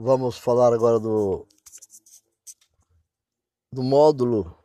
[0.00, 1.44] vamos falar agora do,
[3.72, 4.56] do módulo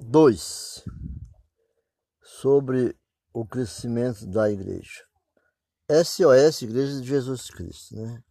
[0.00, 0.84] 2
[2.20, 2.98] sobre
[3.32, 5.06] o crescimento da igreja.
[5.88, 8.24] SOS, Igreja de Jesus Cristo, né?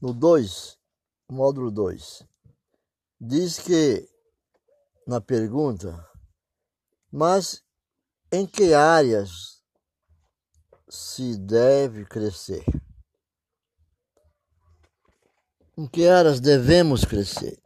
[0.00, 0.78] No 2,
[1.28, 2.22] módulo 2,
[3.20, 4.08] diz que
[5.08, 6.08] na pergunta,
[7.10, 7.64] mas
[8.30, 9.51] em que áreas
[10.92, 12.62] se deve crescer?
[15.74, 17.58] Em que áreas devemos crescer?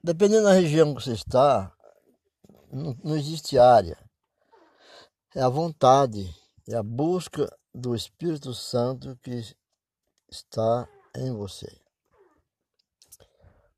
[0.00, 1.76] Dependendo da região que você está,
[2.70, 3.98] não, existe área.
[5.34, 6.32] É a vontade,
[6.68, 9.42] é a busca do Espírito Santo que
[10.30, 11.66] está em você.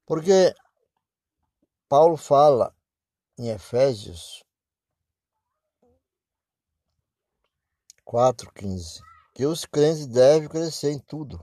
[0.05, 0.55] Porque
[1.89, 2.77] Paulo fala
[3.39, 4.45] em Efésios
[8.13, 9.01] 4,15
[9.35, 11.43] que os crentes devem crescer em tudo.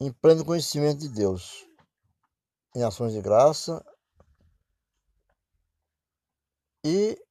[0.00, 1.68] Em pleno conhecimento de Deus,
[2.74, 3.84] em ações de graça.
[6.82, 7.22] E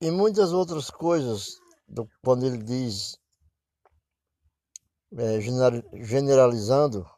[0.00, 3.18] e muitas outras coisas do, quando ele diz
[5.12, 5.40] é,
[6.04, 7.08] generalizando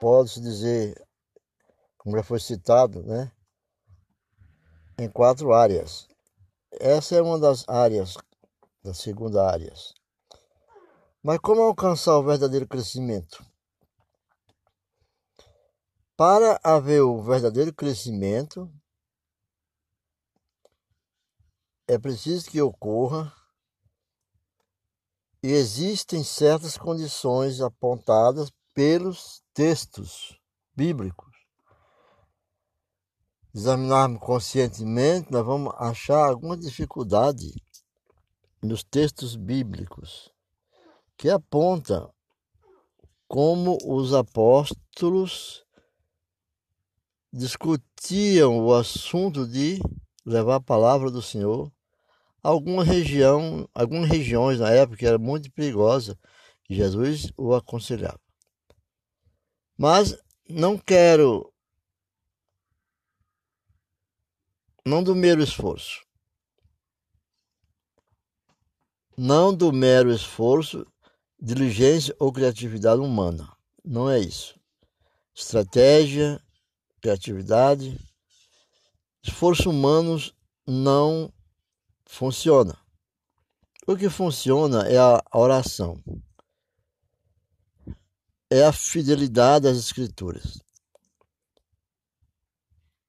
[0.00, 1.06] pode-se dizer
[1.98, 3.30] como já foi citado né
[5.00, 6.06] em quatro áreas.
[6.72, 8.18] Essa é uma das áreas,
[8.84, 9.72] da segunda área.
[11.22, 13.42] Mas como alcançar o verdadeiro crescimento?
[16.16, 18.70] Para haver o verdadeiro crescimento,
[21.88, 23.34] é preciso que ocorra
[25.42, 30.38] e existem certas condições apontadas pelos textos
[30.76, 31.29] bíblicos
[33.54, 37.52] examinarmos conscientemente, nós vamos achar alguma dificuldade
[38.62, 40.32] nos textos bíblicos
[41.16, 42.08] que aponta
[43.28, 45.64] como os apóstolos
[47.32, 49.80] discutiam o assunto de
[50.24, 51.70] levar a palavra do Senhor
[52.42, 56.18] a alguma região, algumas regiões na época que era muito perigosa,
[56.68, 58.20] e Jesus o aconselhava.
[59.76, 60.16] Mas
[60.48, 61.49] não quero
[64.84, 66.04] não do mero esforço.
[69.16, 70.86] Não do mero esforço,
[71.40, 73.50] diligência ou criatividade humana.
[73.84, 74.58] Não é isso.
[75.34, 76.42] Estratégia,
[77.00, 77.98] criatividade,
[79.22, 80.34] esforço humanos
[80.66, 81.32] não
[82.06, 82.78] funciona.
[83.86, 86.02] O que funciona é a oração.
[88.50, 90.58] É a fidelidade às escrituras.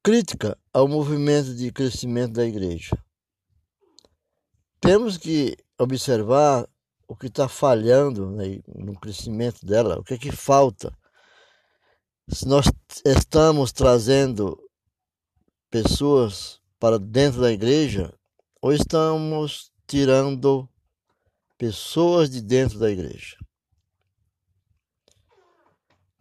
[0.04, 2.98] Crítica ao movimento de crescimento da igreja.
[4.80, 6.68] Temos que observar
[7.08, 10.92] o que está falhando né, no crescimento dela, o que é que falta.
[12.28, 12.66] Se nós
[13.06, 14.58] estamos trazendo
[15.70, 18.12] pessoas para dentro da igreja
[18.60, 20.68] ou estamos tirando
[21.60, 23.38] pessoas de dentro da igreja.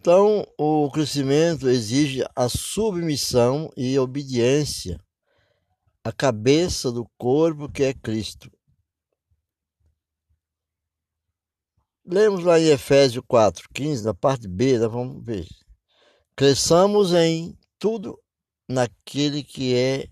[0.00, 4.99] Então, o crescimento exige a submissão e obediência
[6.03, 8.50] à cabeça do corpo que é Cristo.
[12.03, 15.47] Lemos lá em Efésios 4, 15, na parte B, nós vamos ver.
[16.34, 18.19] Cresçamos em tudo
[18.67, 20.09] naquele que é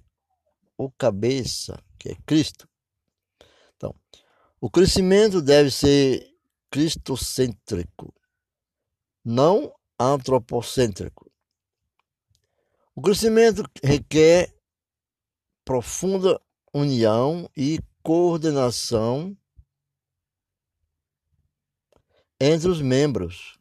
[0.76, 2.68] o cabeça, que é Cristo.
[3.74, 3.94] Então,
[4.60, 6.30] o crescimento deve ser
[6.70, 8.14] cristocêntrico,
[9.24, 11.30] não antropocêntrico.
[12.94, 14.54] O crescimento requer
[15.64, 16.40] profunda
[16.72, 19.36] união e coordenação
[22.40, 23.58] entre os membros,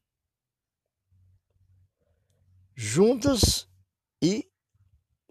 [2.75, 3.67] juntas
[4.21, 4.49] e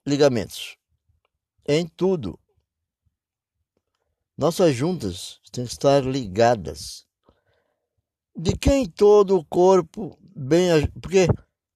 [0.06, 0.77] ligamentos,
[1.66, 2.39] em tudo.
[4.36, 7.07] Nossas juntas têm que estar ligadas.
[8.36, 10.68] De quem todo o corpo bem
[11.00, 11.27] porque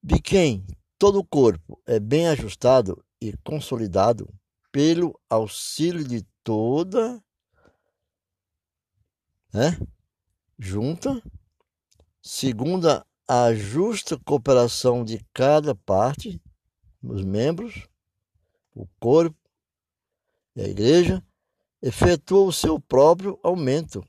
[0.03, 0.67] de quem
[0.99, 4.29] todo o corpo é bem ajustado e consolidado
[4.71, 7.23] pelo auxílio de toda
[9.53, 9.79] né,
[10.59, 11.23] junta,
[12.23, 12.87] segundo
[13.27, 16.41] a justa cooperação de cada parte,
[17.03, 17.89] os membros,
[18.75, 19.39] o corpo
[20.55, 21.25] e a igreja,
[21.83, 24.05] efetua o seu próprio aumento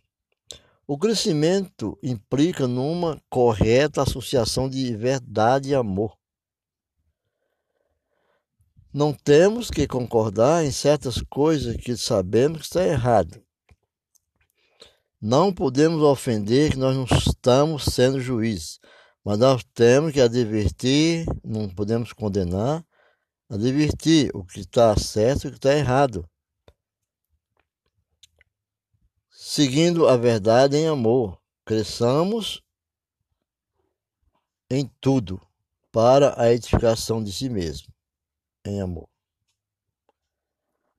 [0.92, 6.18] o crescimento implica numa correta associação de verdade e amor.
[8.94, 13.42] Não temos que concordar em certas coisas que sabemos que está errado.
[15.22, 18.78] Não podemos ofender que nós não estamos sendo juízes,
[19.24, 22.86] mas nós temos que advertir, não podemos condenar,
[23.50, 26.30] advertir o que está certo e o que está errado.
[29.44, 32.62] Seguindo a verdade em amor, cresçamos
[34.70, 35.42] em tudo
[35.92, 37.92] para a edificação de si mesmo
[38.64, 39.10] em amor.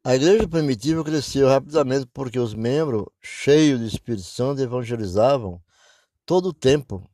[0.02, 5.62] A igreja primitiva cresceu rapidamente porque os membros, cheios de Espírito Santo, evangelizavam
[6.26, 7.08] todo o tempo.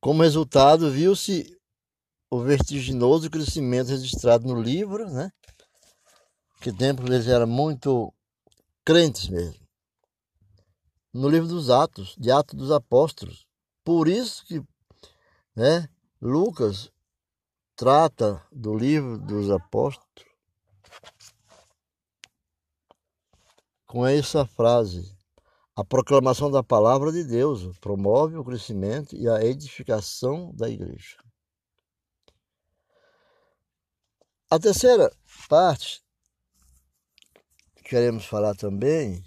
[0.00, 1.56] Como resultado, viu-se
[2.28, 5.30] o vertiginoso crescimento registrado no livro, né?
[6.60, 8.12] Que tempo eles eram muito
[8.88, 9.68] crentes mesmo.
[11.12, 13.46] No livro dos Atos, de Atos dos Apóstolos.
[13.84, 14.62] Por isso que,
[15.54, 15.90] né,
[16.22, 16.90] Lucas
[17.76, 20.08] trata do livro dos apóstolos
[23.86, 25.14] com essa frase:
[25.76, 31.18] a proclamação da palavra de Deus promove o crescimento e a edificação da igreja.
[34.50, 35.14] A terceira
[35.46, 36.02] parte
[37.88, 39.24] queremos falar também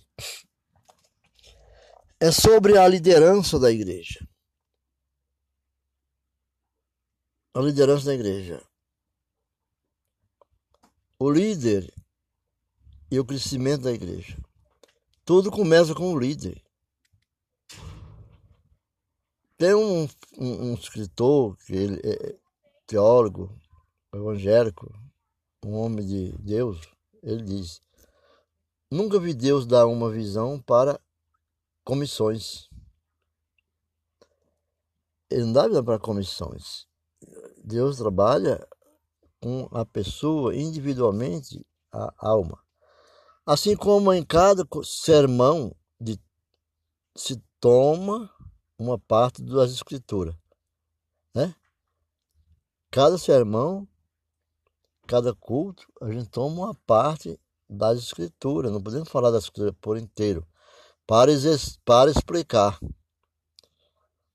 [2.20, 4.20] é sobre a liderança da igreja.
[7.54, 8.64] a liderança da igreja.
[11.20, 11.94] O líder
[13.12, 14.38] e o crescimento da igreja.
[15.26, 16.62] Tudo começa com o líder.
[19.58, 20.08] Tem um,
[20.38, 22.40] um, um escritor, que ele é
[22.88, 23.56] teólogo,
[24.14, 24.92] evangélico,
[25.64, 26.80] um homem de Deus,
[27.22, 27.82] ele diz:
[28.92, 31.00] Nunca vi Deus dar uma visão para
[31.82, 32.70] comissões.
[35.30, 36.86] Ele não dá visão para comissões.
[37.64, 38.68] Deus trabalha
[39.42, 42.62] com a pessoa individualmente, a alma.
[43.46, 46.20] Assim como em cada sermão de,
[47.16, 48.30] se toma
[48.78, 50.36] uma parte das escrituras,
[51.34, 51.56] né?
[52.92, 53.88] Cada sermão,
[55.08, 57.40] cada culto, a gente toma uma parte
[57.72, 60.46] das escrituras, não podemos falar das escrituras por inteiro,
[61.08, 61.32] para,
[61.86, 62.78] para explicar.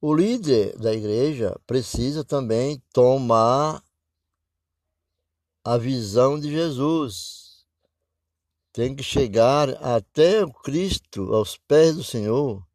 [0.00, 3.82] O líder da igreja precisa também tomar
[5.62, 7.66] a visão de Jesus.
[8.72, 12.66] Tem que chegar até o Cristo, aos pés do Senhor,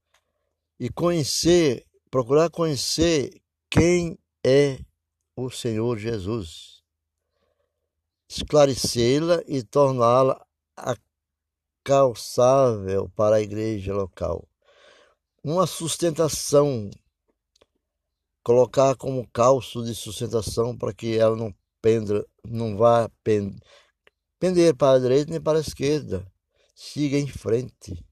[0.80, 4.80] e conhecer, procurar conhecer quem é
[5.36, 6.84] o Senhor Jesus.
[8.28, 10.46] Esclarecê-la e torná-la
[11.84, 14.48] calçável para a igreja local.
[15.44, 16.90] Uma sustentação
[18.44, 23.10] colocar como calço de sustentação para que ela não penda, não vá
[24.40, 26.26] pender para a direita nem para a esquerda.
[26.76, 28.04] Siga em frente.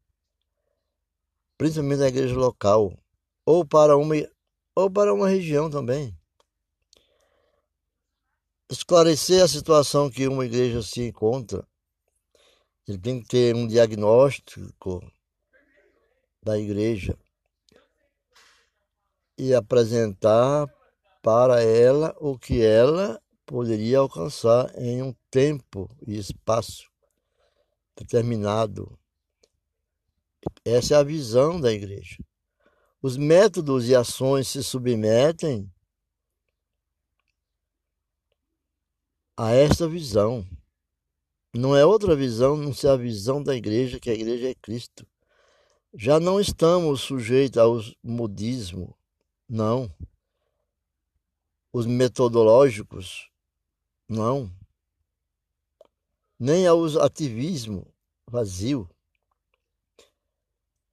[1.57, 2.97] Principalmente na igreja local.
[3.45, 4.15] Ou para uma,
[4.75, 6.15] ou para uma região também.
[8.71, 11.67] Esclarecer a situação que uma igreja se encontra.
[12.89, 14.99] Ele tem que ter um diagnóstico
[16.41, 17.15] da igreja
[19.37, 20.65] e apresentar
[21.21, 26.89] para ela o que ela poderia alcançar em um tempo e espaço
[27.95, 28.97] determinado.
[30.65, 32.17] Essa é a visão da igreja.
[33.03, 35.71] Os métodos e ações se submetem
[39.37, 40.43] a esta visão.
[41.53, 45.07] Não é outra visão, não ser a visão da igreja, que a igreja é Cristo.
[45.95, 48.95] Já não estamos sujeitos ao modismo,
[49.49, 49.91] não.
[51.73, 53.31] Os metodológicos,
[54.07, 54.51] não.
[56.39, 57.91] Nem aos ativismo
[58.27, 58.87] vazio,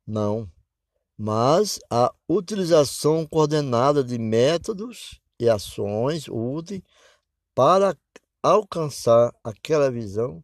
[0.06, 0.50] não.
[1.18, 6.80] Mas a utilização coordenada de métodos e ações úteis
[7.54, 7.94] para
[8.42, 10.42] alcançar aquela visão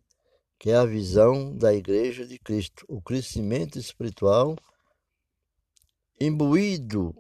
[0.63, 4.57] que é a visão da Igreja de Cristo, o crescimento espiritual
[6.21, 7.13] imbuído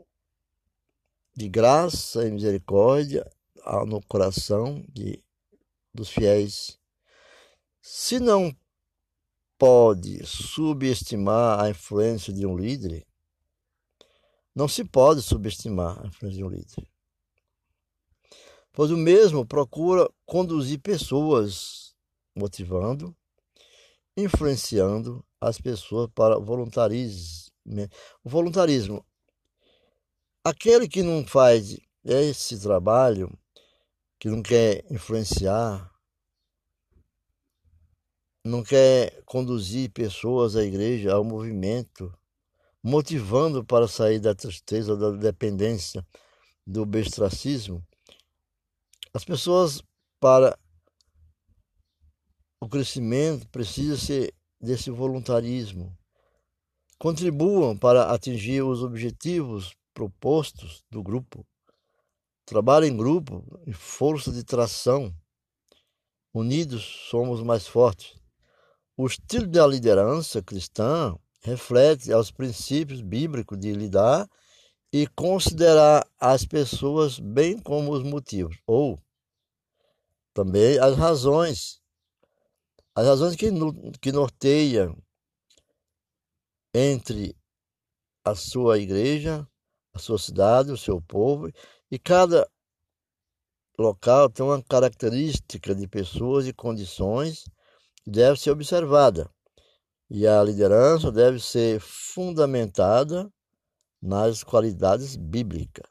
[1.34, 3.28] de graça e misericórdia
[3.88, 5.20] no coração de,
[5.92, 6.78] dos fiéis.
[7.80, 8.56] Se não
[9.58, 13.04] pode subestimar a influência de um líder,
[14.54, 16.88] não se pode subestimar a influência de um líder.
[18.72, 21.96] Pois o mesmo procura conduzir pessoas,
[22.36, 23.12] motivando,
[24.16, 27.52] influenciando as pessoas para voluntarismo.
[28.24, 29.04] O voluntarismo
[30.44, 33.32] Aquele que não faz esse trabalho,
[34.18, 35.88] que não quer influenciar,
[38.44, 42.12] não quer conduzir pessoas à igreja, ao movimento,
[42.82, 46.04] motivando para sair da tristeza, da dependência,
[46.66, 47.80] do bestracismo.
[49.14, 49.80] As pessoas,
[50.18, 50.58] para
[52.72, 55.94] crescimento, precisam ser desse voluntarismo.
[56.98, 61.46] Contribuam para atingir os objetivos propostos do grupo.
[62.46, 65.14] Trabalho em grupo, em força de tração.
[66.32, 68.16] Unidos somos mais fortes.
[68.96, 74.26] O estilo da liderança cristã reflete aos princípios bíblicos de lidar
[74.90, 78.98] e considerar as pessoas bem como os motivos, ou
[80.32, 81.81] também as razões,
[82.94, 83.48] as razões que,
[84.00, 84.96] que norteiam
[86.74, 87.36] entre
[88.24, 89.46] a sua igreja,
[89.92, 91.50] a sua cidade, o seu povo,
[91.90, 92.48] e cada
[93.78, 97.44] local tem uma característica de pessoas e condições
[98.02, 99.30] que deve ser observada.
[100.08, 103.32] E a liderança deve ser fundamentada
[104.00, 105.88] nas qualidades bíblicas.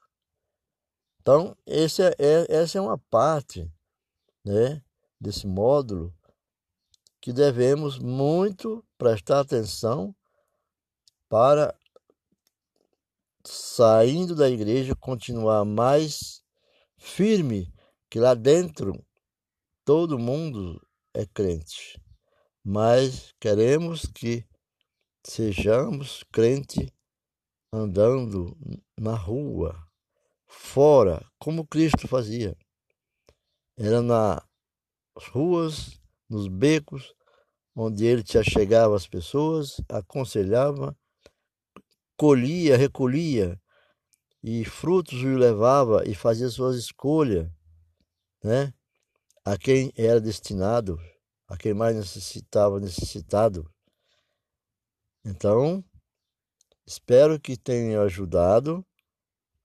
[1.21, 1.85] Então, é,
[2.19, 3.71] é, essa é uma parte
[4.43, 4.83] né,
[5.19, 6.13] desse módulo
[7.21, 10.15] que devemos muito prestar atenção
[11.29, 11.73] para,
[13.45, 16.43] saindo da igreja, continuar mais
[16.97, 17.71] firme,
[18.09, 19.05] que lá dentro
[19.85, 20.81] todo mundo
[21.13, 22.01] é crente,
[22.63, 24.45] mas queremos que
[25.23, 26.91] sejamos crente
[27.71, 28.57] andando
[28.99, 29.87] na rua,
[30.47, 32.57] fora, como Cristo fazia.
[33.77, 34.41] Era nas
[35.31, 36.00] ruas,
[36.31, 37.13] nos becos,
[37.75, 40.95] onde ele te achegava as pessoas, aconselhava,
[42.17, 43.59] colhia, recolhia,
[44.43, 47.47] e frutos o levava e fazia suas escolhas,
[48.43, 48.73] né?
[49.45, 50.99] A quem era destinado,
[51.47, 53.71] a quem mais necessitava, necessitado.
[55.23, 55.83] Então,
[56.91, 58.85] Espero que tenha ajudado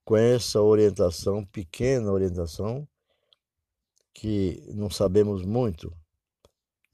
[0.04, 2.86] com essa orientação, pequena orientação,
[4.14, 5.92] que não sabemos muito,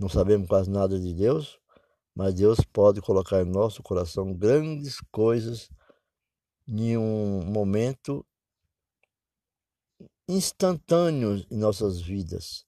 [0.02, 1.60] não sabemos quase nada de Deus,
[2.12, 5.70] mas Deus pode colocar em nosso coração grandes coisas
[6.66, 8.26] em um momento
[10.28, 12.66] instantâneo em nossas vidas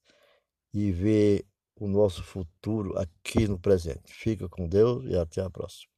[0.72, 4.14] e ver o nosso futuro aqui no presente.
[4.14, 5.90] Fica com Deus e até a próxima.